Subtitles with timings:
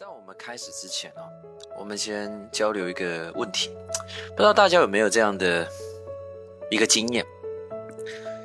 [0.00, 1.28] 在我们开始之前哦，
[1.78, 3.68] 我们先交流一个问题，
[4.30, 5.68] 不知道大家有没有这样的
[6.70, 7.22] 一个经验，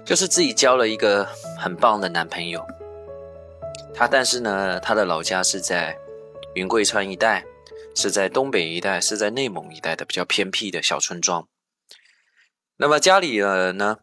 [0.04, 1.24] 就是自己交了一个
[1.58, 2.62] 很棒的男朋友，
[3.94, 5.98] 他但是呢，他的老家是在
[6.56, 7.46] 云贵川一带，
[7.96, 11.48] 是在东北一带，是在内蒙一带的比较偏僻的小村庄。
[12.76, 13.98] 那么家里人呢，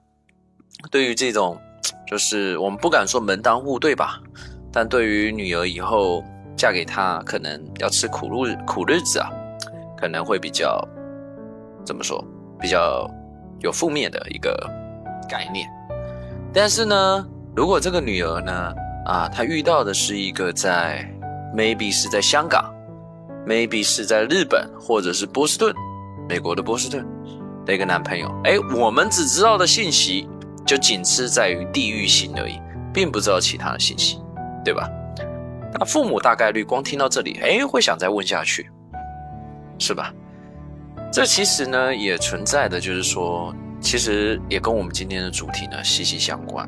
[0.90, 1.60] 对于这种，
[2.06, 4.22] 就是我们不敢说门当户对吧，
[4.72, 6.24] 但对于女儿以后。
[6.62, 9.28] 嫁给他可能要吃苦路苦日子啊，
[9.96, 10.88] 可能会比较
[11.84, 12.24] 怎么说，
[12.60, 13.10] 比较
[13.62, 14.56] 有负面的一个
[15.28, 15.68] 概念。
[16.54, 17.26] 但是呢，
[17.56, 18.72] 如果这个女儿呢，
[19.06, 21.04] 啊，她遇到的是一个在
[21.52, 22.72] maybe 是在香港
[23.44, 25.74] ，maybe 是在日本或者是波士顿，
[26.28, 27.04] 美国的波士顿
[27.66, 30.28] 的一个男朋友，哎，我们只知道的信息
[30.64, 32.60] 就仅次在于地域性而已，
[32.94, 34.22] 并不知道其他的信息，
[34.64, 34.88] 对吧？
[35.74, 38.70] 那父母大概率光听到这里，哎，会想再问下去，
[39.78, 40.12] 是吧？
[41.10, 46.66] 这其实呢也存在的，就是说，其实也跟我们今天的主题呢息息相关。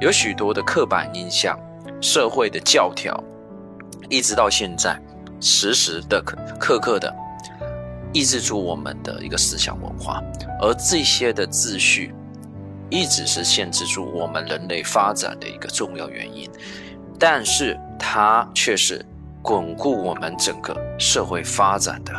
[0.00, 1.58] 有许多的刻板印象、
[2.00, 3.22] 社会的教条，
[4.08, 5.00] 一直到现在，
[5.40, 7.14] 时时的刻刻刻的
[8.12, 10.22] 抑制住我们的一个思想文化，
[10.60, 12.14] 而这些的秩序，
[12.90, 16.48] 一直是限制住我们人类发展的一个重要原因。
[17.18, 19.04] 但是它却是
[19.42, 22.12] 巩固我们整个社会发展的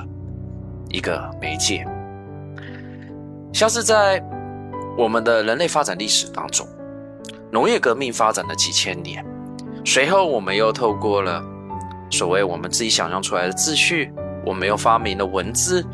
[0.90, 1.88] 一个媒介，
[3.54, 4.22] 像是在
[4.98, 6.68] 我们的人类发展历史当中，
[7.52, 9.24] 农业革命发展了几千年，
[9.86, 11.42] 随后我们又透过了
[12.10, 14.12] 所谓我们自己想象出来的秩序，
[14.46, 15.86] 我们又发明了文字，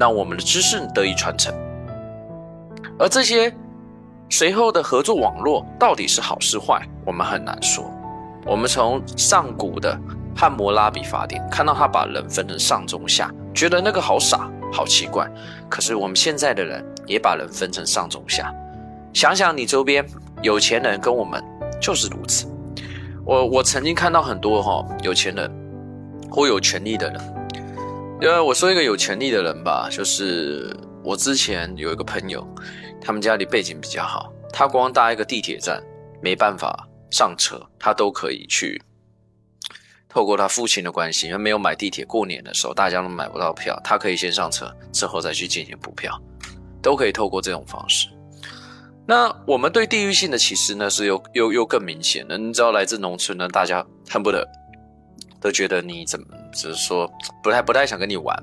[0.00, 1.54] 让我们的知识得以传承，
[2.98, 3.54] 而这些
[4.30, 7.84] 随后的合作网络到底是好是坏，我们很难说。
[8.46, 9.98] 我们从上古的
[10.34, 15.28] 汉谟拉比法典看到他把人分成上中下，觉得那个好傻，好奇怪。
[15.68, 18.52] 可是我们现在的人也把人分成上中下，
[19.12, 20.04] 想想你周边
[20.42, 21.42] 有钱人跟我们
[21.80, 22.46] 就是如此。
[23.24, 25.50] 我我曾经看到很多哈有钱人
[26.30, 27.20] 或有权利的人，
[28.22, 32.46] 因为我说一个有权利的人吧，就是我之前有一个朋友，
[33.00, 35.82] 他们家里背景比较好，他光搭一个地铁站
[36.22, 36.88] 没办法。
[37.10, 38.80] 上车，他都可以去
[40.08, 46.20] 透过他父亲的关系，因为没有买地铁，过年的时候大家都买不到票，他可以先上车，之后再去进行补票，
[46.82, 48.08] 都可以透过这种方式。
[49.06, 52.36] 那我们对地域性的歧视呢，是又又又更明显的。
[52.36, 54.46] 你知道，来自农村呢，大家恨不得
[55.40, 57.10] 都觉得你怎么，只是说
[57.42, 58.36] 不太不太想跟你玩。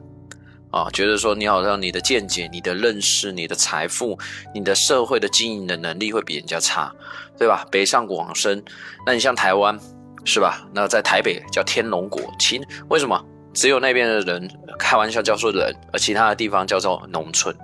[0.76, 4.20] 啊，觉得说你好像你的见解、你的认识、你的财富、
[4.54, 6.94] 你的社会的经营的能力会比人家差，
[7.38, 7.66] 对吧？
[7.72, 8.62] 北上广深，
[9.06, 9.80] 那你像台湾，
[10.26, 10.68] 是吧？
[10.74, 12.60] 那在台北叫天龙国，其
[12.90, 17.56] 为什么只有那边的人开玩笑叫做人，而其他的地方叫做农村，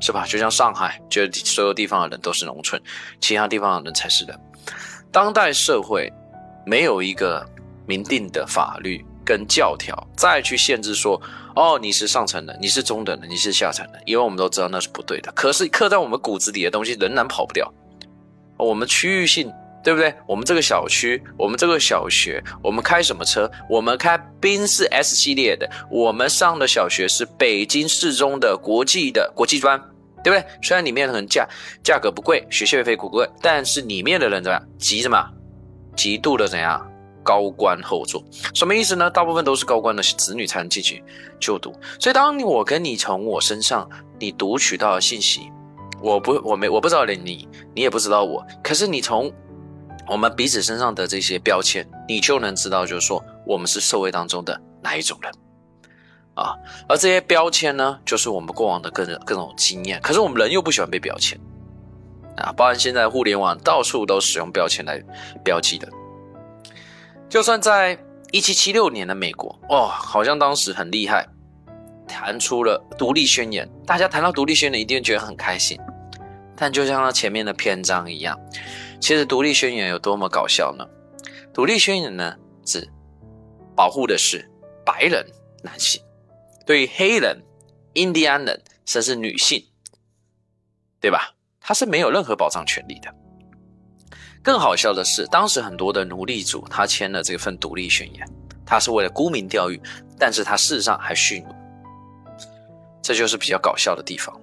[0.00, 0.24] 是吧？
[0.26, 2.80] 就像上海，觉得所有地方的人都是农村，
[3.20, 4.34] 其他地方的人才是人。
[5.12, 6.10] 当代社会
[6.64, 7.46] 没有一个
[7.86, 11.20] 明定的法律跟教条，再去限制说。
[11.58, 15.32] 哦，你是上层的，你是中等的，你是下层的，因为我们都知道那是不对的。
[15.32, 17.68] 可是刻在我们骨子里的东西仍然跑不掉。
[18.56, 19.52] 我们区域性，
[19.82, 20.14] 对不对？
[20.24, 23.50] 我们这个小区，我们这个小学，我们开什么车？
[23.68, 25.68] 我们开宾士 S 系列的。
[25.90, 29.76] 我们上的小学是北京市中的国际的国际专，
[30.22, 30.44] 对不对？
[30.62, 31.44] 虽然里面很价
[31.82, 34.68] 价格不贵，学校费不贵，但是里面的人怎么样？
[34.78, 35.28] 急什么？
[35.96, 36.88] 极度的怎样？
[37.28, 38.24] 高官后座，
[38.54, 39.10] 什么意思呢？
[39.10, 41.04] 大部分都是高官的子女才能进去
[41.38, 41.74] 就读。
[42.00, 43.86] 所以，当我跟你从我身上
[44.18, 45.52] 你读取到的信息，
[46.00, 48.42] 我不，我没，我不知道你，你也不知道我。
[48.64, 49.30] 可是，你从
[50.06, 55.30] 我们彼此身上的这些标签，你就能知道，就是说我们是社会当中的哪一种人
[56.32, 56.54] 啊。
[56.88, 60.00] 而这些标签呢，就是我们过往的各各种经验。
[60.00, 61.38] 可是，我们人又不喜欢被标签
[62.38, 65.04] 啊，包含现在互联网到处都使用标签来
[65.44, 65.86] 标记的。
[67.28, 67.98] 就算在
[68.32, 71.26] 一七七六年的美国，哦，好像当时很厉害，
[72.06, 73.68] 谈出了独立宣言。
[73.86, 75.78] 大家谈到独立宣言，一定觉得很开心。
[76.56, 78.38] 但就像它前面的篇章一样，
[79.00, 80.86] 其实独立宣言有多么搞笑呢？
[81.52, 82.34] 独立宣言呢，
[82.64, 82.88] 只
[83.76, 84.50] 保护的是
[84.84, 85.24] 白人
[85.62, 86.02] 男性，
[86.66, 87.42] 对于黑人、
[87.92, 89.66] 印第安人甚至女性，
[91.00, 91.34] 对吧？
[91.60, 93.14] 它是没有任何保障权利的。
[94.48, 98.26] 更好笑的是，当时很多的奴隶主他签了这份独立宣言，
[98.64, 99.78] 他是为了沽名钓誉，
[100.18, 101.54] 但是他事实上还蓄奴，
[103.02, 104.34] 这就是比较搞笑的地方。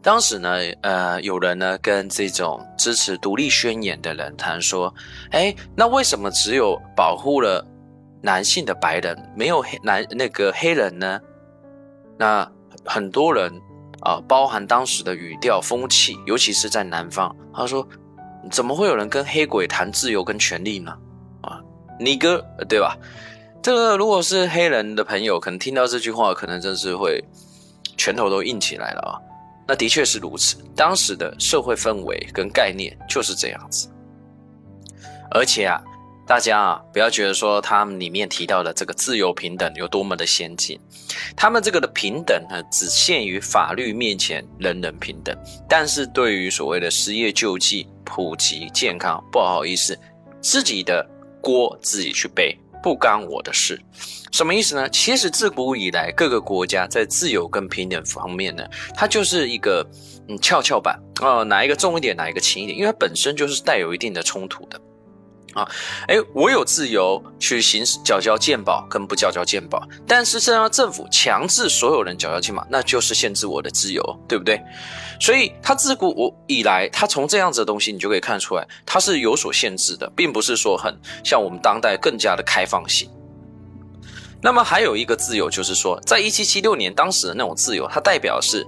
[0.00, 4.94] 当时呢，呃，有人呢跟这种支持独立宣言的人谈说，
[5.32, 7.62] 哎，那为什么只有保护了
[8.22, 11.20] 男性的白人，没有黑男那个黑人呢？
[12.16, 12.50] 那
[12.86, 13.52] 很多人
[14.00, 17.86] 啊，包含当时的语调风气，尤其是在南方，他说：
[18.50, 20.96] 怎么会有人跟黑鬼谈自由跟权利呢？
[21.42, 21.60] 啊，
[21.98, 22.96] 你哥对吧？
[23.62, 27.24] 这个如果是黑人的朋友，可能听到这句话，可能真是会
[27.96, 29.12] 拳头都硬起来了啊。
[29.66, 33.88] 那的确是如此，当时的社会氛围跟概念就是这样子。
[35.30, 35.82] 而且啊，
[36.26, 40.78] 大家啊，不要觉得说他们里面提到的这个自由平等有多么的先进，
[41.34, 45.34] 他们这个的平等呢，只限于法律面前人人平等，
[45.66, 49.98] 但是对于所谓的失业救济、普及健康，不好意思，
[50.40, 51.06] 自己的
[51.40, 53.80] 锅自己去背，不干我的事。
[54.30, 54.88] 什么意思呢？
[54.90, 58.64] 其实自古以来，各个国家在自由跟平等方面呢，
[58.94, 59.86] 它就是一个
[60.28, 64.80] 嗯跷跷板啊，哪一个重一点，哪一个轻一点，因为它本身就是带有一定的冲突的。
[65.54, 65.68] 啊，
[66.08, 74.60] 哎，我有自由去行使缴交健保跟不缴交健保，但是现在政府强制所有人缴交健保，那就是限制我的自由，对不对？
[75.20, 80.92] 所以他自古我以来，他从这样子的东西，你就可以看出来，它是有所限制的，并不是说很
[81.22, 83.08] 像我们当代更加的开放性。
[84.42, 88.66] 那么还有一个自由，就是说，在一七七六年当时的那种自由，它代表是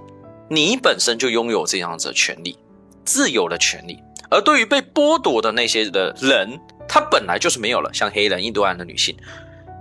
[0.49, 2.57] 你本身就拥有这样子的权利，
[3.03, 3.99] 自由的权利，
[4.31, 6.57] 而对于被剥夺的那些的人。
[6.87, 9.17] 他本来就是没有了，像黑人、印度裔的女性，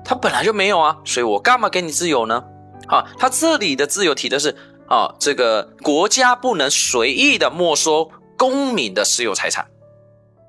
[0.04, 2.44] 他本来就没有啊，所以我干嘛给你自由呢？
[2.88, 4.56] 啊，他这里的自由提的是
[4.88, 9.66] 啊，这个国家不能随意的没收公民的私有财产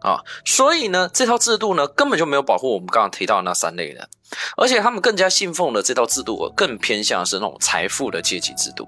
[0.02, 4.08] 啊，所以呢，这套制度呢根本就没有保护我们刚刚提到那三类人，
[4.56, 8.88] 而且他们更加信奉的这套制度更偏向是那种财富的阶级制度，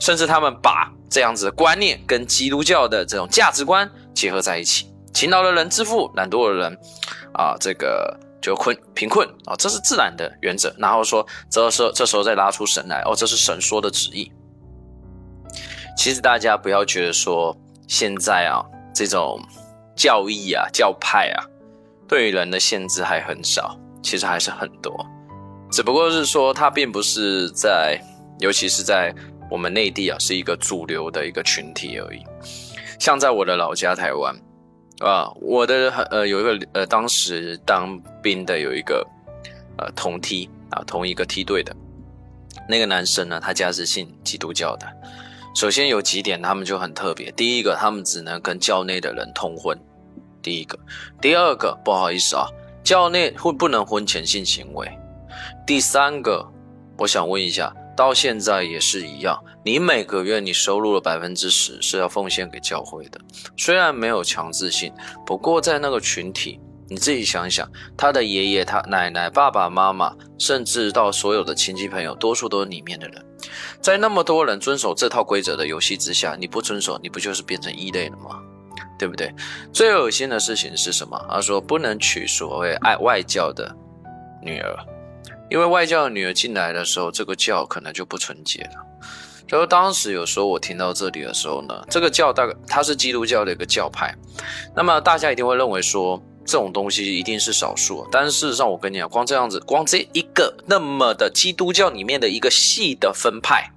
[0.00, 4.89] 甚至他们把这样子的观念跟基督教的这种价值观结合在一起。
[5.12, 6.78] 勤劳的人致富，懒惰的人，
[7.34, 10.74] 啊，这个就困贫困啊，这是自然的原则。
[10.78, 14.30] 然后说，这时候这时候再拉出神来，哦，这是神说的旨意。
[15.96, 17.54] 其实大家不要觉得说
[17.88, 18.64] 现在啊，
[18.94, 19.38] 这种
[19.96, 21.44] 教义啊、教派啊，
[22.08, 24.94] 对于人的限制还很少，其实还是很多。
[25.70, 28.00] 只不过是说，它并不是在，
[28.38, 29.14] 尤其是在
[29.50, 32.22] 我们内地啊，是一个主流的一个群体而已。
[32.98, 34.34] 像在我的老家台湾。
[35.00, 39.06] 啊，我的呃有一个呃，当时当兵的有一个
[39.78, 41.74] 呃同梯啊，同一个梯队的
[42.68, 44.86] 那个男生呢，他家是信基督教的。
[45.54, 49.76] 首先有几点他们就很特别，第一个，他们只能跟教内的人通婚；
[50.42, 50.78] 第一个，
[51.20, 52.46] 第二个，不好意思啊，
[52.84, 54.86] 教内会不能婚前性行为；
[55.66, 56.46] 第三个，
[56.98, 57.74] 我想问一下。
[58.00, 63.20] 到现在也是一样，你每个月你收入的百分之十是要奉献给教会的，
[63.58, 64.90] 虽然没有强制性，
[65.26, 66.58] 不过在那个群体，
[66.88, 73.22] 你自己想想，他的爷爷、他奶奶、爸爸妈妈，甚至到所有的亲戚朋友，多数都是里面的人，
[73.82, 78.40] 在那么多人遵守这套规则的游戏之下，你不遵守，你不就是变成异类了吗？
[78.98, 79.30] 对不对？
[79.74, 81.22] 最恶心的事情是什么？
[81.28, 83.76] 他说不能娶所谓爱外教的
[84.42, 84.74] 女儿。
[85.50, 88.86] 因为外教的女儿进来的时候，这个教可能就不纯洁了。
[89.48, 94.14] 所以当时有时候我听到这里的时候呢，这个教大概它是基督教的一个教派，
[94.76, 98.06] 那么大家一定会认为说这种东西一定是少数。
[98.12, 103.68] 但是事实上，我跟你讲，光这样子，光这一个那么的基督教里面的一个系的分派，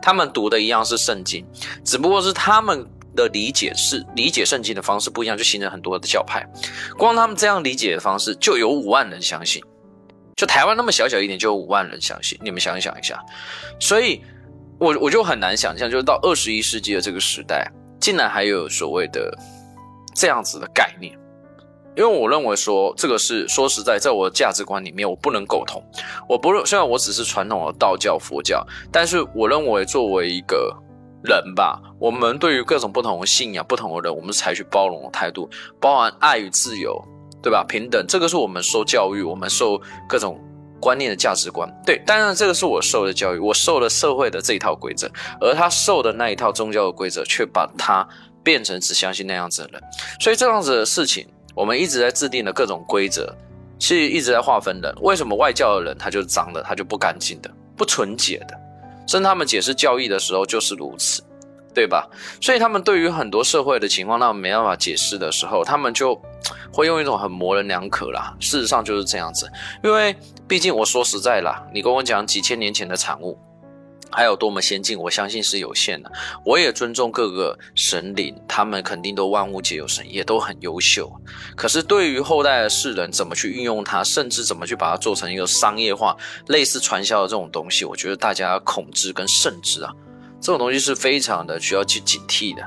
[0.00, 1.44] 他们读的一样是圣经，
[1.84, 2.86] 只不过是他们
[3.16, 6.46] 的理解是理解圣经的方式不一样，就形成很多的教派。
[6.96, 9.60] 光他们这样理解的方式，就有五万人相信。
[10.36, 13.18] 就台湾那么小小一点，就有五万人相信，你们想想一下，
[13.80, 14.20] 所以，
[14.78, 17.66] 我我就很难想象，就是到二十一世纪的这个时代，
[17.98, 19.34] 竟然还有所谓的
[20.14, 21.18] 这样子的概念，
[21.96, 25.82] 因为我认为说这个是说实在，在我的价值观里面，我不能苟同。
[26.28, 28.62] 我不认，虽然我只是传统的道教、佛教，
[28.92, 30.70] 但是我认为作为一个
[31.24, 35.48] 人吧，我们对于各种不同的信仰、不同的人，我们采取包容的态度，
[35.80, 37.02] 包含爱与自由。
[37.46, 37.62] 对吧？
[37.62, 40.36] 平等，这个是我们受教育，我们受各种
[40.80, 41.72] 观念的价值观。
[41.86, 45.08] 对，当然这个是我受的教育，我受了社会的这一套规则，
[45.40, 48.04] 而他受的那一套宗教的规则，却把他
[48.42, 49.82] 变成只相信那样子的人。
[50.18, 51.24] 所以这样子的事情，
[51.54, 53.32] 我们一直在制定的各种规则，
[53.78, 54.92] 是一直在划分人。
[55.02, 58.58] 为什么外教的人他就是脏的，他就不干净的，不纯洁的？
[59.06, 61.22] 甚至他们解释教义的时候就是如此。
[61.76, 62.08] 对吧？
[62.40, 66.18] 所以他们对于很多社会的情况，他们没办法解释的时候，他们就
[66.72, 68.34] 会用一种很模棱两可啦。
[68.40, 69.46] 事实上就是这样子，
[69.84, 70.16] 因为
[70.48, 73.38] 毕竟我说实在啦，你跟我讲几千年前的产物，
[74.10, 76.10] 还有多么先进，我相信是有限的。
[76.46, 81.12] 我也尊重各个神灵，他们肯定都万物皆有神，也都很优秀。
[81.54, 86.16] 可是对于后代的世人怎么去运用它，甚至怎么去把它做成一个商业化、
[86.46, 89.92] 类似传销的这种东西，我觉得大家恐知跟慎之啊，
[90.46, 92.62] 这种东西是非常的需要去警惕的。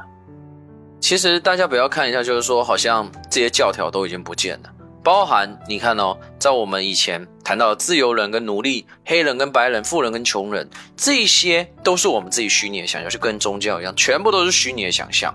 [1.00, 4.70] 其实大家不要看一下，就是说好像这些教条都已经不见了。
[5.02, 15.34] 包含你看哦，在我们以前谈到自由人跟奴隶、黑人跟白人、富人跟穷人，这些都是我们自己虚拟的想象，就跟宗教一样，全部都是虚拟的想象。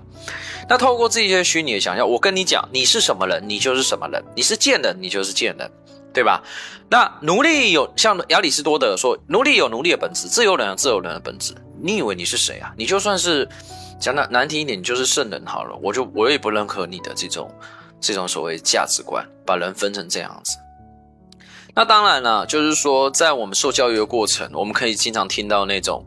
[0.69, 5.71] 那透过这些虚拟的想象，我跟你讲，你是什么人，你就是什么人；你是贱人，你就是贱人，
[6.13, 6.43] 对吧？
[6.91, 11.55] 那奴隶有像亚里士多德说，奴隶有奴隶的本质，自由人有自由人的本质。
[11.81, 12.73] 你以为你是谁啊？
[12.77, 13.47] 你就算是
[13.99, 17.49] 讲难难听一点，你就是圣人好了，我就我也不认可你的这种。
[18.01, 20.57] 这种所谓价值观，把人分成这样子。
[21.73, 26.05] 那当然了，就是说，在我们受教育的过程，我们可以经常听到那种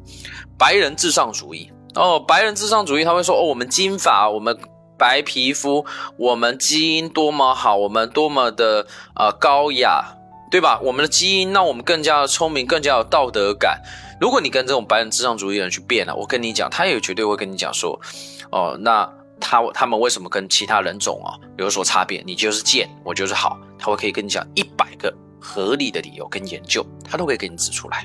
[0.57, 4.57] 白人至上主义哦，白人至上主义，他会说哦，我们金发，我们
[4.97, 5.85] 白皮肤，
[6.17, 10.05] 我们基因多么好，我们多么的呃高雅，
[10.53, 10.79] 对吧？
[10.85, 13.83] 我们的基因让我们更加的聪明，更加有道德感。
[14.21, 18.01] 如果你跟这种白人至上主义人去辩了，我跟你讲，他也绝对会跟你讲说，
[18.51, 19.09] 哦，那。
[19.41, 22.21] 他他们为什么跟其他人种啊有所差别？
[22.27, 28.05] 你就是贱，我就是好，他会可以跟你讲一百个合理的理由跟研究，他都可以给你指出来。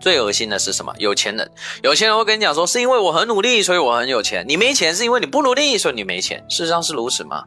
[0.00, 0.90] 最恶心的是什么？
[0.98, 1.50] 有钱人，
[1.82, 4.46] 有钱人会跟你讲说，是因为我很努力，所以我很有钱。
[4.48, 6.42] 你没钱是因为你不努力，所以你没钱。
[6.48, 7.44] 事实上是如此吗？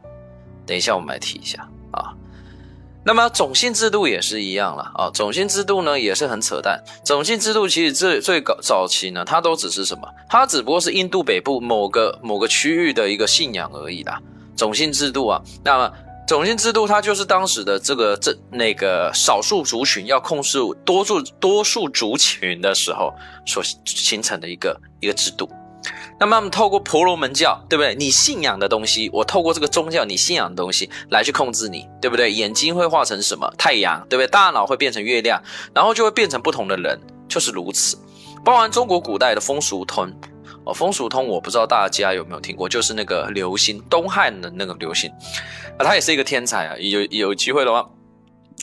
[0.64, 1.68] 等一下我们来提一下。
[3.08, 6.78] 那么种姓制度也是一样了啊，种姓制度呢也是很扯淡。
[7.06, 10.06] 种姓制度其实最最早期呢，它都只是什么？
[10.28, 14.20] 它只不过是印度北部某个某个区域的一个信仰而已啦。
[14.54, 15.90] 种姓制度啊，那么
[16.26, 23.10] 种姓制度它就是当时的这个这那个少数族群要控制多数多数族群的时候
[23.46, 25.48] 所形成的一个一个制度。
[26.20, 27.94] 那么，我们透过婆罗门教，对不对？
[27.94, 32.32] 你信仰的东西，我透过这个宗教，你信仰的东西来去控制你，对不对？
[32.32, 33.48] 眼睛会化成什么？
[33.56, 34.26] 太阳，对不对？
[34.26, 35.40] 大脑会变成月亮，
[35.72, 37.96] 然后就会变成不同的人，就是如此。
[38.44, 40.12] 包含中国古代的风俗通
[40.64, 45.08] 哦，风俗通我不知道大家有没有听过，就是那个刘歆，东汉的那个刘歆
[45.78, 46.76] 啊，他也是一个天才啊。
[46.78, 47.88] 有有机会的话，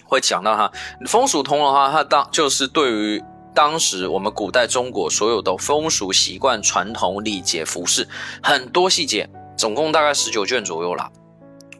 [0.03, 0.69] 会讲到他
[1.07, 3.23] 风俗通的话，他当就是对于。
[3.55, 8.05] 当时我们古代中国所有的风俗习惯、传统礼节、服饰，
[8.43, 11.09] 很多细节，总共大概十九卷左右啦。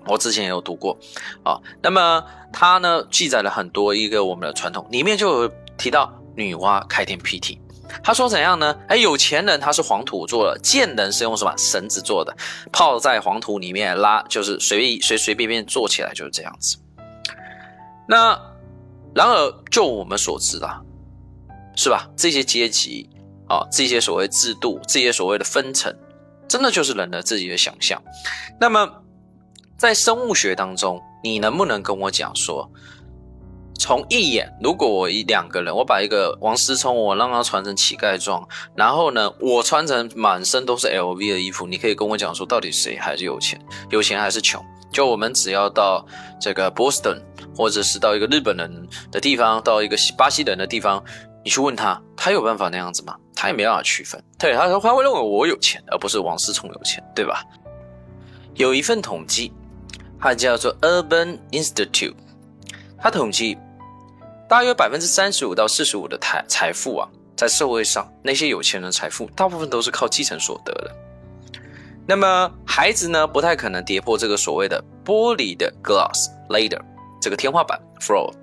[0.08, 0.98] 我之前也有读过
[1.44, 1.60] 啊。
[1.84, 7.60] 那么它呢，记载了很多一个我们的传统，里面就有提到女娲开天辟地。
[8.04, 8.76] 他说怎样呢？
[8.88, 12.36] 哎，有钱人他是黄土做的，贱人是用什么绳子做的，
[12.72, 16.78] 泡在黄土里面拉，就是随意随随便便做起来就是这样子。
[18.08, 18.40] 那
[19.14, 20.82] 然而就我们所知啊。
[21.76, 22.10] 是吧？
[22.16, 23.10] 这些阶级
[23.48, 25.94] 啊，这些所谓制度，这些所谓的分层，
[26.48, 28.02] 真的就是人的自己的想象。
[28.60, 28.90] 那么，
[29.78, 32.72] 在生物学当中，你能不能跟我讲说，
[33.78, 44.64] 从一眼，如果我一两个人，我把一个王思聪，我让他穿成乞丐装，然后呢，我穿成满身都是 LV 的衣服，你可以跟我讲说，到底谁还是有钱，有钱还是穷？
[44.92, 46.06] 就我们只要到
[46.40, 47.22] 这个波士顿，
[47.54, 51.04] 或者是到一个日本人的地方，到一个西巴西人的地方。
[51.46, 53.16] 你去问他，他有办法那样子吗？
[53.36, 54.20] 他也没办法区分。
[54.40, 57.44] 对，他说他会认为我有钱，而不是王思聪有钱，对吧？
[58.56, 59.54] 有一份统计，
[60.20, 62.16] 它叫做 Urban Institute，
[62.98, 63.56] 它统计
[64.50, 70.92] 大约百分之三十五到四十五的财财富啊，在社会上那些有钱人财富，大部分都是靠继承所得的。
[72.08, 76.82] 那么孩子呢，不太可能跌破这个所谓的玻璃的 glass ladder
[77.22, 78.34] 这个天花板 floor。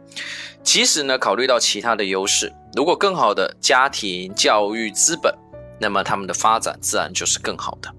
[0.62, 5.34] 其实呢，考虑到其他的优势，如果更好的家庭教育资本，
[5.80, 7.94] 那么他们的发展自然就是更好的。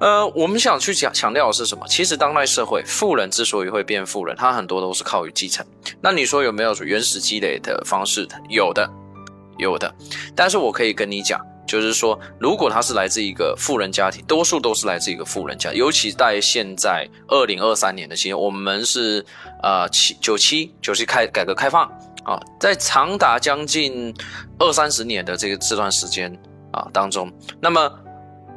[0.00, 1.86] 呃，我们想去讲强调的是什么？
[1.88, 5.64] 其实当代社会，富人之所以会变富人，他很多都是靠于继承。
[6.00, 8.26] 那你说有没有原始积累的方式？
[8.48, 8.90] 有的，
[9.58, 9.94] 有的。
[10.34, 11.40] 但是我可以跟你讲。
[11.64, 19.24] 就是说，如果他是来自一个富人家庭，多数都是来自一个富人家，尤其在现在二零二三年的期间，我们是
[19.62, 21.90] 呃七九七九七开改革开放
[22.24, 24.14] 啊，在长达将近
[24.58, 26.32] 二三十年的这个这段时间
[26.70, 27.92] 啊当中，那么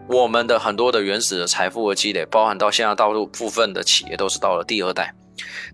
[0.08, 5.14] 我们的很多的原始的财富和积累，包含到现在大部分的企业都是到了第二代，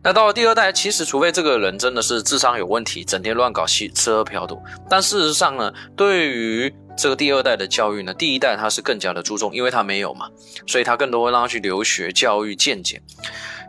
[0.02, 10.30] 那到了第二代，其实除非这个人真的是智商有问题，整天乱搞吃吃喝嫖赌，但事实上呢，对于这个第二代的教育呢，第一代他是更加的注重，因为他没有嘛，
[10.66, 13.02] 所以他更多会让他去留学教育见解。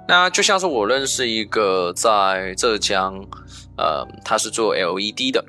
[0.09, 3.14] 那就像是我认识一个在浙江，
[3.76, 5.44] 呃，他是做 LED 的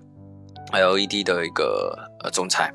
[0.72, 2.72] LED 的一个呃总裁。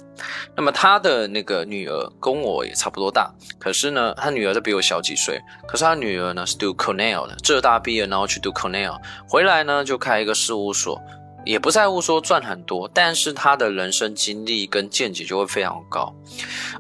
[0.56, 5.40] 那么他的那个女儿跟我也差不多大，可是呢，他女儿就比我小几岁。
[5.66, 11.00] 可是他女儿呢是读 Cornell 的，浙大毕业，然后去读 Cornell，回来呢就开一个事务所。
[11.44, 16.12] 也不在乎说赚很多，但是他的人生经历跟见解就会非常高，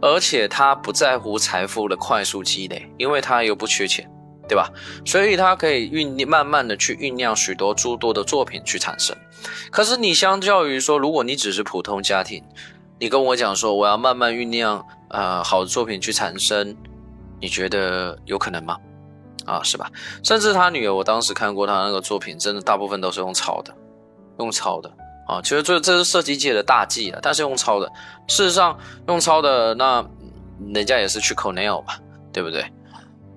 [0.02, 4.10] 而且他不在乎财富的快速积累，因为他又不缺钱，
[4.48, 4.72] 对吧？
[5.04, 9.16] 所以他可以酝慢慢的去酝酿许多诸多的作品去产生。
[9.70, 12.42] 可是你相较于说，如果你只是普通家庭，
[12.98, 16.76] 你跟我讲说我要慢慢酝酿呃好的作品去产生，
[17.40, 18.76] 你觉得有可能吗？
[19.44, 19.90] 啊，是吧？
[20.24, 23.72] 甚至他女儿，我当时看过他那个作品，真的大部分都是用抄的。
[24.38, 24.92] 用抄的
[25.26, 27.18] 啊，其实这这是设计界的大忌了。
[27.22, 27.90] 但是用抄的，
[28.26, 30.04] 事实上用抄的，那
[30.74, 31.98] 人家也是去 Cornell 吧，
[32.32, 32.64] 对不对？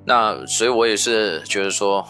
[0.05, 2.05] 那所以我也是觉得说，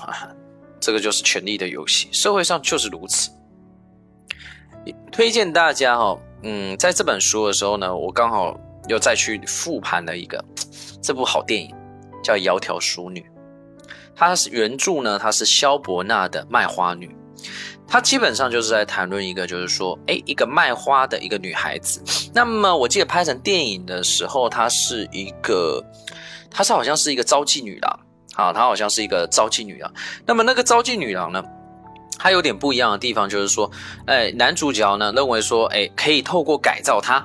[0.79, 3.29] 这个就是权力的游戏，社会上就是如此。
[5.11, 10.43] 推荐大家哈，嗯，在这本书的时候呢，我刚好又再去复盘了一个
[11.01, 11.75] 这部好电影，
[12.23, 13.19] 叫《窈窕淑女》，
[14.15, 17.07] 它是原著呢，它是萧伯纳的《卖花女》。
[17.87, 22.01] 它基本上就是在谈论一个，就是说，哎，一个卖花的一个女孩子。
[22.33, 25.83] 那么我记得拍成电影的时候，她是一个，
[26.51, 27.99] 她是好像是一个朝妓女郎，
[28.35, 29.91] 啊，她好像是一个朝妓女郎。
[30.25, 31.43] 那么那个朝妓女郎呢，
[32.19, 33.71] 她有点不一样的地方，就是说，
[34.05, 37.15] 哎，男主角呢认为说，哎，可以透过改造她，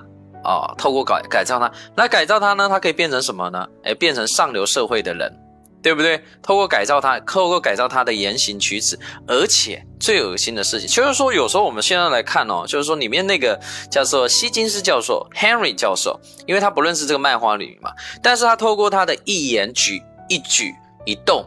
[0.43, 3.69] 啊，透过改改造她，那改造她呢，她可以变成什么呢？
[3.83, 5.46] 哎，变成上流社会的人。
[5.87, 6.21] 对不对？
[6.43, 13.57] 透过改造他，透过改造他的言行举止，而且最恶心的事情，就是说，有时候我们现在来看哦，就是说里面那个
[13.89, 20.75] 叫做希金斯教授 Henry 教授，因为他不认识这个卖花女嘛，但是他透过他的一言举一举
[21.05, 21.47] 一动，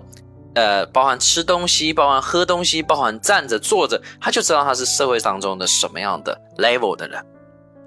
[0.55, 7.21] 呃，包含吃东西，包含喝东西，包含站着坐着，他就知道他是社会当中的什么样的 level 的人。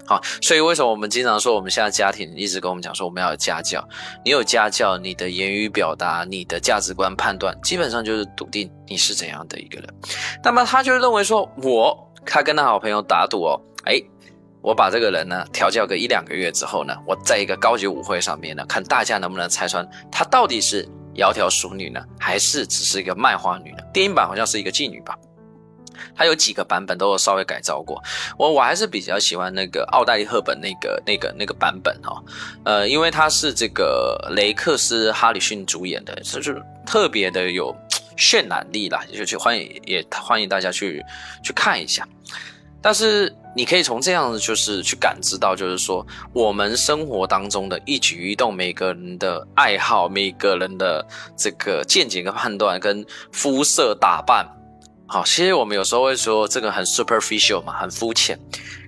[0.05, 3.87] 好，所以为什么我们经常说，我们现在家庭一直跟我们讲说，我们要有家教。
[4.25, 9.87] 你有家教，你的言语表达、你的价值观判断，基本上就是笃定你是怎样的一个人。
[10.43, 14.01] 那么他就认为说，我他跟他好朋友打赌哦，哎，
[14.61, 20.85] 我把这个人呢调教个一两个月之后呢，我在一个高级舞会上面呢，看大家能不能拆穿他到底是
[21.15, 23.77] 窈窕淑女呢，还是只是一个卖花女呢？
[23.93, 25.17] 电影版好像是一个妓女吧。
[26.15, 28.01] 它有几个版本都有稍微改造过，
[28.37, 32.23] 我我还是比较喜欢那个奥黛丽赫本那个那个那个版本哈，
[32.63, 37.75] 呃，因为它是这个雷克斯哈里逊主演的，就是特别的有
[38.17, 41.03] 渲染力啦，就去欢迎也欢迎大家去
[41.43, 42.07] 去看一下。
[42.81, 51.05] 但是你可以从这样子就是去感知到，就是说我们生活当中的一举一动，每个人的爱好，每个人的
[51.37, 54.45] 这个见解跟判断，跟肤色打扮。
[55.05, 58.39] 好，其实我们有时候会说这个很 superficial 嘛，很肤浅。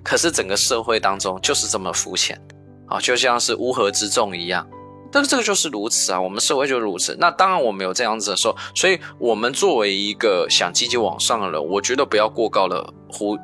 [0.02, 2.40] 可是整个社会当中就是这么肤浅，
[2.88, 4.66] 啊，就像是乌合之众一样。
[5.12, 7.16] 但是这个就是如此啊，我们社会就如此。
[7.20, 13.38] 那当然我们有这样子的时候，所以我们作为一个想积极往上的人，我觉得不要过高的呼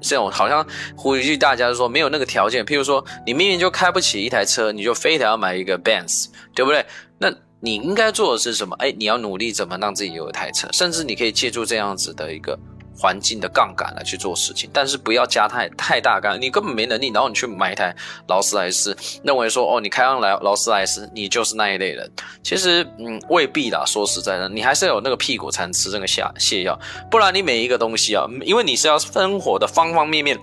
[0.00, 2.64] 这种，好像呼吁大家说没有那个条件。
[2.64, 6.86] 譬如说，你明明就开不起一台车，你就非得要买一个 Benz，对不对？
[7.18, 7.30] 那。
[7.64, 8.74] 你应该做的是什么？
[8.80, 12.58] 哎，你要努力怎么让自己有一台车，甚至你可以借助这样子的一个
[12.98, 17.94] 环境的杠杆来去做事情，但是不要加太太大杠，你根本没能力，然后你去买一台
[18.26, 22.10] 劳斯莱斯，认为说哦，你开上来劳斯莱斯，你就是那一类人。
[22.42, 23.84] 其实，嗯，未必啦。
[23.86, 26.76] 说实在的，你还是要有那个屁股才能吃这个下泻药，
[27.12, 30.36] 不然你每一个东西啊，因为你是要生活的方方面面。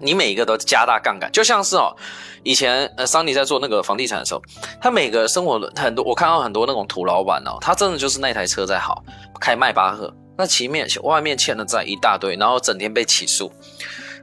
[0.00, 1.94] 你每一个都加大杠杆，就像是哦，
[2.42, 4.42] 以前呃，桑尼在做那个房地产的时候，
[4.80, 9.04] 他每个生活很多，我看到很多那种土老板哦，他真的就是那台车在好，
[9.38, 13.52] 开迈巴赫，那前面外面欠的债一大堆，然后整天被起诉，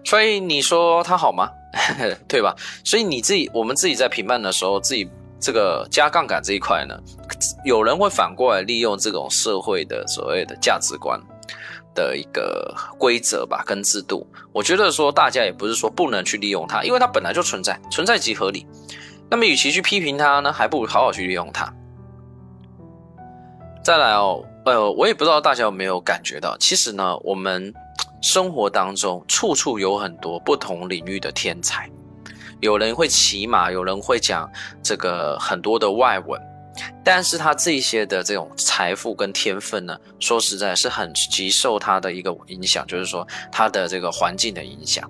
[0.03, 1.49] 所以你说他好吗？
[2.27, 2.55] 对吧？
[2.83, 5.07] 所以你自己，我们自己在评判的时候，自己
[5.39, 6.97] 这个加杠杆这一块呢，
[7.63, 11.21] 有人会反过来利用这种社会的所谓的价值观。
[11.95, 18.67] 的一个规则吧，跟制度，我觉得说大家也不是说不能去利用它，因为它本来就存在，存在即合理。
[19.29, 21.73] 那么与其去批评它呢，还不如好好去利用它。
[23.83, 27.73] 再来哦，呃，我也不知道大家有没有感觉到，其实呢，我们
[28.21, 31.89] 生活当中处处有很多不同领域的天才，
[32.59, 34.49] 有人会骑马，有人会讲
[34.83, 36.41] 这个很多的外文。
[37.03, 45.09] 但是他这些的这种财富跟天分呢，说实在是很极受他的一个影响，就是说他的这个环境的影响，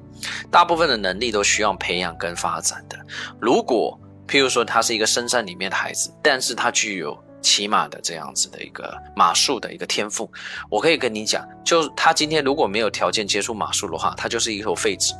[0.51, 2.97] 大部分的能力都需要培养跟发展的。
[3.39, 10.29] 如果譬如说他是一个深山里面的孩子，但是他具有骑马的这样子的一个马术的一个天赋，
[10.69, 15.13] 我可以跟你讲，就他今天如果没有条件接触马术的话，他就是一头废纸。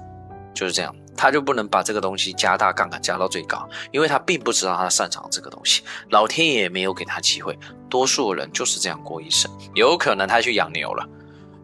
[0.53, 7.57] 就是这样，他就不能把这个东西加大杠杆加到最高，因为他并不知道他擅长这个东西，老天爷也没有给他机会。
[7.89, 11.05] 多数人就是这样过一生，有可能他去养牛了，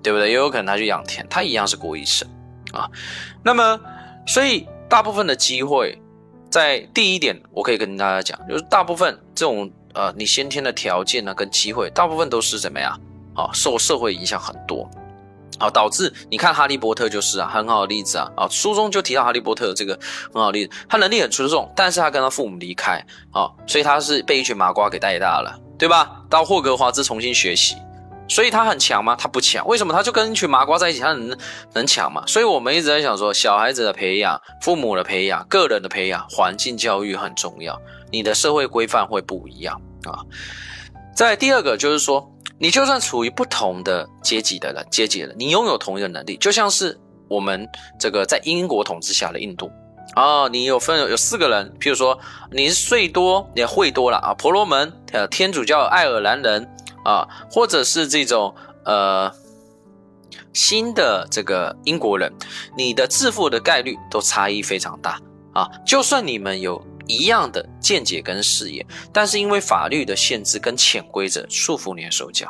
[0.02, 0.30] 对不对？
[0.30, 2.28] 也有可能他去养田，他一样是过一生
[2.72, 2.90] 啊。
[3.44, 3.80] 那么，
[4.26, 6.02] 所以大部分的机会，
[6.50, 13.00] 在第一点，我可以跟大家讲，就是大部分这种呃，你先天的条件呢，跟机会，大部分都是怎么样？
[13.36, 14.90] 啊，受社会影响很多。
[15.60, 19.98] 啊，导致你看哈利波特就是啊，很好的例子啊啊，书中就提到哈利波特这个
[20.34, 26.24] 很好的例子，他能力很出众，但是他跟他父母离开啊，所以他是被一群麻瓜给带大了，对吧？
[26.30, 27.76] 到霍格华兹重新学习，
[28.28, 29.16] 所以他很强吗？
[29.16, 29.94] 他不强，为什么？
[29.94, 31.38] 他就跟一群麻瓜在一起，他能
[31.74, 32.24] 能强吗？
[32.28, 37.80] 所以我们一直在想说，小孩子的培养、父母的培养、个人的培养、环境教育很重要，
[38.12, 40.24] 你的社会规范会不一样啊。
[41.16, 42.30] 在第二个就是说。
[42.60, 47.68] 你就算处于不同的阶级的人，阶级的人，你拥有同一个能力，就像是我们
[48.00, 49.70] 这个在英国统治下的印度
[50.16, 52.18] 啊，你有分有四个人，譬如说
[52.52, 56.70] 你是税多，你会多了啊，婆罗门，呃，天主教爱尔兰人
[57.04, 58.54] 啊，或者是这种
[58.86, 59.32] 呃
[60.54, 62.32] 新的这个英国人，
[62.78, 65.20] 你的致富的概率都差异非常大
[65.54, 66.82] 啊，就算你们有。
[67.08, 72.48] 一样的见解跟视野，但是因为法律的限制跟潜规则束缚你的手脚，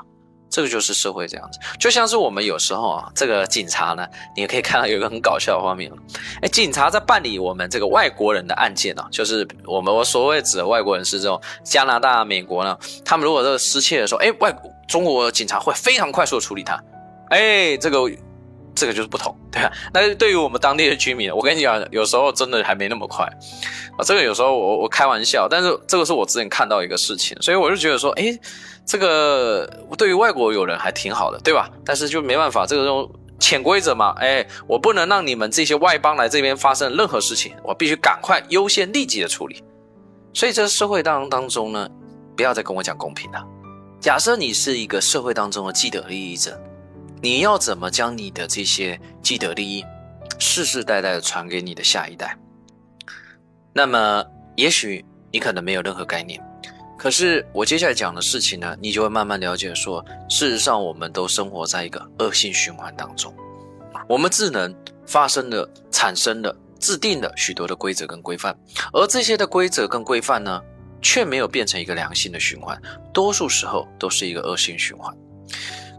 [0.50, 1.60] 这个就是社会这样子。
[1.80, 5.92] 就像是我们有时候啊，这个警察呢，你也可以看到有一个很搞笑的画面
[6.42, 14.56] 哎，警察在办理我们这个外国人的案件呢，就是我们我所谓指的外国人是这种加拿大、美国呢，他们如果这个失窃的时候，哎，外
[14.88, 16.82] 中国警察会非常快速的处理他，
[17.30, 18.10] 哎，这个。
[18.76, 19.72] 这个就是不同，对啊。
[19.94, 23.26] 那对于我们当地的居民，我跟你讲，有时候真的还没那么快
[23.98, 24.04] 啊。
[24.04, 28.38] 这个有时候我我开玩笑，但是这个是我之前看到一个事情，所以我就觉得说，哎，
[28.86, 31.70] 这个对于外国友人还挺好的，对吧？
[31.86, 33.10] 但是就没办法，这个这种
[33.40, 39.64] 潜规则嘛，哎，我不能让你们这些外邦来这边发生任何事情，我必须赶快优先立即的处理。
[40.34, 41.88] 所以这个社会当当中呢，
[42.36, 43.44] 不要再跟我讲公平了。
[44.00, 46.60] 假设你是一个社会当中的既得利益者。
[47.24, 49.86] 你要怎么将你的这些既得利益
[50.40, 52.38] 世世代代的传给你的下一代？
[53.72, 54.26] 那么，
[54.58, 56.38] 也许你可能没有任何概念，
[56.98, 63.34] 可是我接下来讲的事情呢，你就会慢慢了解，说事实上我们都生活在一个恶性循环当中，
[64.10, 64.76] 我们智能
[65.08, 68.54] 发生了、产生了、制定了许多的规则跟规范，
[68.92, 70.62] 而这些的规则跟规范呢，
[71.02, 72.78] 却没有变成一个良性的循环，
[73.14, 75.16] 多数时候都是一个恶性循环。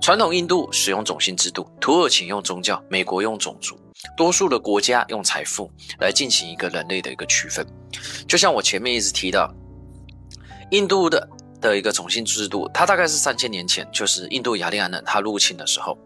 [0.04, 3.74] 传统印度使用种姓制度，土耳其用宗教，美国用种族，
[4.14, 7.66] 多数的国家用财富来进行一个人类的一个区分。
[8.28, 9.50] 就像我前面一直提到，
[10.72, 11.26] 印度的
[11.58, 15.96] 的一个种姓制度，它大概是三千年前，就是印度雅利安人他入侵的时候，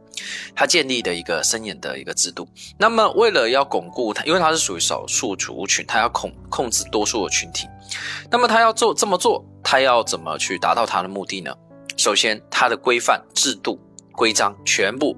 [0.55, 2.47] 他建立的一个森严的一个制度。
[2.79, 7.67] 那么为了要巩固它，因为它是属于少数族群，它要控控制多数的群体。
[8.31, 11.53] 那么他要做这么做，他要怎么去达到他的目的呢？
[11.97, 13.77] 首先，它的规范制度。
[14.19, 15.17] 规章全部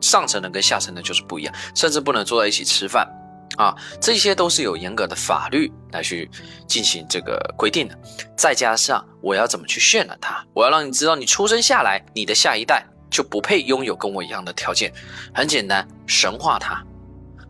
[0.00, 3.08] 上层的跟下层的就是不一样，甚至不能坐在一起吃饭
[3.56, 6.28] 啊，这些都是有严格的法律来去
[6.66, 7.96] 进行这个规定的。
[8.36, 14.92] 再加上我要怎么去渲染它，我要让你知道，你出生下来，你的下一代就不配拥有跟我一样的条件。
[15.32, 16.84] 很简单，神化它。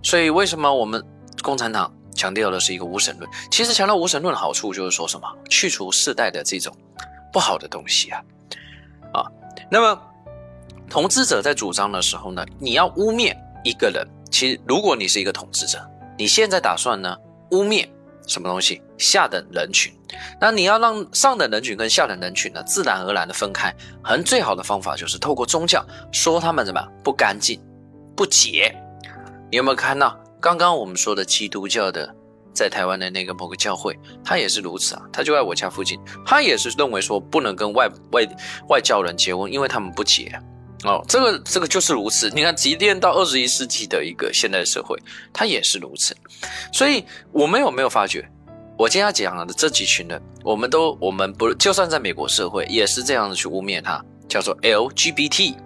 [0.02, 1.02] 所以为什么我们
[1.42, 3.30] 共产党强调的是一个无神论？
[3.50, 5.26] 其实强调无神论的好处就是说什么？
[5.48, 6.76] 去除世代的这种
[7.32, 8.22] 不好的东西啊
[9.14, 9.24] 啊，
[9.70, 10.02] 那么。
[10.88, 14.06] 统治者在主张的时候呢，你要污蔑一个人。
[14.30, 15.78] 其实，如果你是一个统治者，
[16.16, 17.16] 你现在打算呢
[17.50, 17.88] 污蔑
[18.26, 18.82] 什么东西？
[18.98, 19.92] 下等人群。
[20.40, 23.74] 那你要让上等人群跟下等人群呢自然而然的分开。
[24.02, 27.60] 很最好的方法就是透过宗教说他们怎么不干净、
[28.14, 28.74] 不洁。
[29.50, 32.14] 你有没有看到刚刚我们说的基督教的
[32.52, 35.02] 在台湾的那个某个教会，他也是如此啊。
[35.12, 38.26] 他就在我家附近，他也是认为说不能跟外外
[38.68, 40.38] 外教人结婚，因为他们不洁。
[40.84, 42.30] 哦，这个这个就是如此。
[42.30, 44.96] 你看，即便到二十一世纪的一个现代社会，
[45.32, 46.16] 它也是如此。
[46.72, 48.24] 所以，我们有没有发觉，
[48.78, 55.58] 我今天讲的这几群人，我们都我们不就算在美国社会，也是这样子去污蔑他，叫做 LGBT，gay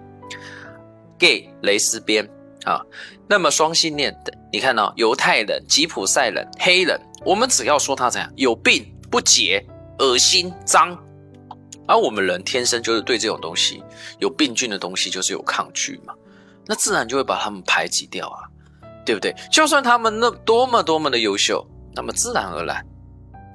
[1.61, 2.27] 蕾丝边
[2.65, 2.81] 啊。
[3.27, 9.63] 那么双性恋的，你看到犹太人、吉普赛人、黑人，我们只要说他怎样有病、不洁、
[9.99, 10.97] 恶心、脏。
[11.87, 13.83] 而我们人天生就是对这种东西
[14.19, 16.13] 有病菌的东西就是有抗拒嘛，
[16.65, 18.39] 那自然就会把他们排挤掉啊，
[19.05, 19.35] 对不对？
[19.51, 22.85] 就算他们那多么多么的优秀，那么自然而然，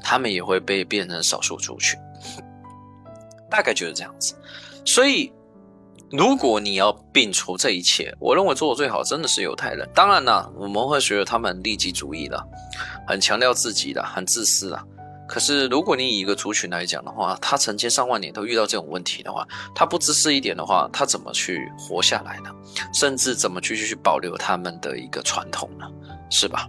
[0.02, 1.98] 他们也会被变成少数族群，
[3.50, 4.34] 大概就是这样子。
[4.84, 5.32] 所以
[6.10, 9.88] 如果你要摒除这一切，我认为做的最好真的是犹太人。
[9.94, 12.42] 当然了，我们会觉得他们利己主义的，
[13.06, 14.82] 很强调自己的，很自私的。
[15.28, 22.50] 可是如果你以一个族群来讲的话，他成千上万年都遇到这种问题的话，他不自私一点的话，他怎么去活下来呢？
[22.94, 25.86] 甚至怎么继续去保留他们的一个传统呢？
[26.30, 26.66] 是吧？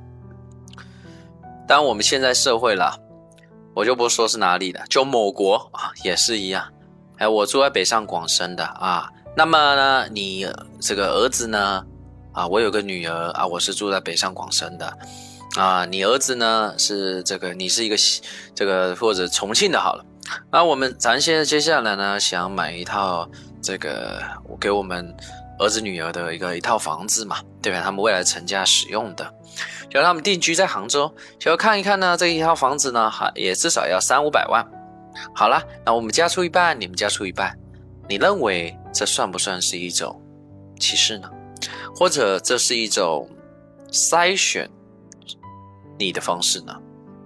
[1.68, 2.98] 当然，我们现在社会啦，
[3.74, 6.68] 我就不说是哪里的，就某国啊，也是一样。
[7.18, 9.10] 哎，我住在北上广深的啊。
[9.38, 10.46] 那么呢，你
[10.82, 11.86] 这个儿子呢？
[12.32, 14.98] 啊，我有个女儿啊，我是住在北上广深的，
[15.58, 17.96] 啊，你儿子呢是这个，你是一个
[18.54, 20.06] 这个或者重庆的，好了。
[20.52, 23.30] 那我们咱现在接下来呢，想买一套
[23.62, 25.16] 这个我给我们
[25.58, 27.82] 儿子女儿的一个一套房子嘛，对吧？
[27.84, 29.34] 他们未来成家使用的，
[29.90, 34.64] 就他们定居在杭州，就要看一看呢，这一套房子呢，哈，也至少要三五百万。
[35.34, 37.58] 好了，那我们家出一半，你们家出一半，
[38.08, 38.76] 你认为？
[38.92, 40.20] 这算不算是一种
[40.80, 41.30] 歧视呢？
[41.96, 43.30] 或者这是一种
[43.92, 44.68] 筛选
[46.00, 46.74] 你的方式呢？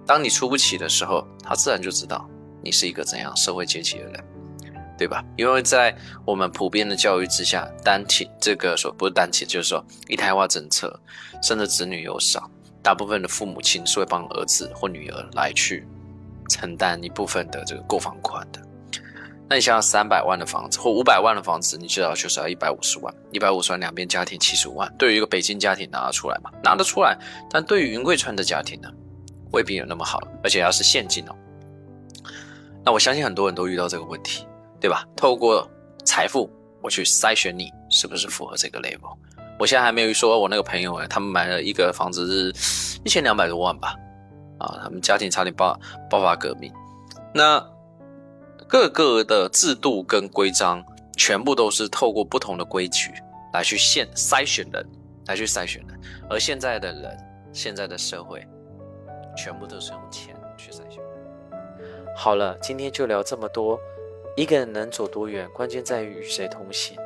[0.04, 2.28] 当你出不起的时候，他自然就知道
[2.62, 4.24] 你是一个怎样社会阶级的人，
[4.98, 5.24] 对吧？
[5.36, 11.00] 因为在我们普遍的教育之下，单亲这个说不是单亲，就是说一胎化政策，
[11.40, 12.50] 生的子女又少，
[12.82, 15.86] 大部分的父母亲是会帮儿子或女儿来去
[16.50, 18.60] 承担一部分的这个购房款的。
[19.46, 26.50] 那你想想，三百万的房子或五百万的房子，你至少就是要一百五十万，一百五十万两边家庭七十五万，对于一个北京家庭拿得出来吗？
[26.62, 27.14] 拿得出来，
[27.50, 28.88] 但对于云贵川的家庭呢，
[29.52, 31.36] 未必有那么好，而且要是现金哦。
[32.82, 34.46] 那我相信很多人都遇到这个问题，
[34.80, 35.06] 对吧？
[35.14, 35.70] 透过
[36.06, 39.14] 财富，我去筛选你是不是符合这个 level。
[39.58, 43.94] 我现在还没有说我那个朋友哎，他们买了一个房子是一千两百多万吧，
[44.58, 45.78] 啊，他们家庭差点爆
[46.08, 46.72] 爆发革命，
[47.34, 47.62] 那。
[48.74, 50.84] 各个的制度跟规章，
[51.16, 53.12] 全部都是透过不同的规矩
[53.52, 54.84] 来去限筛选人，
[55.26, 56.00] 来去筛选人。
[56.28, 57.16] 而现在的人，
[57.52, 58.44] 现在的社会，
[59.36, 61.00] 全部都是用钱去筛选。
[62.16, 63.78] 好了，今天就聊这么多。
[64.34, 66.98] 一个人能走多远，关键在于与谁同行。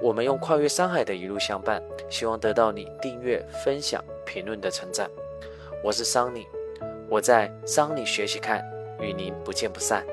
[0.00, 5.10] 我们用跨越山海的一路相伴，希望得到你订阅、分享、评论的称赞。
[5.82, 6.46] 我是桑尼，
[7.10, 8.64] 我在桑尼学习看，
[9.00, 10.06] 与您不见不散。